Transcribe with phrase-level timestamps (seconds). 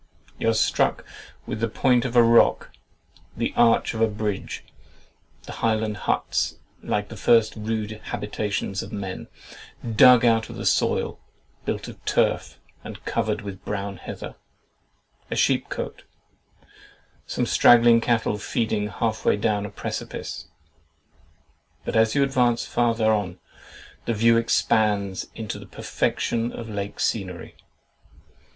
[0.39, 1.05] You are struck
[1.45, 2.71] with the point of a rock,
[3.37, 4.63] the arch of a bridge,
[5.43, 9.27] the Highland huts (like the first rude habitations of men)
[9.95, 11.19] dug out of the soil,
[11.65, 14.37] built of turf, and covered with brown heather,
[15.29, 16.01] a sheep cote,
[17.27, 20.47] some straggling cattle feeding half way down a precipice;
[21.85, 23.37] but as you advance farther on,
[24.05, 27.53] the view expands into the perfection of lake scenery.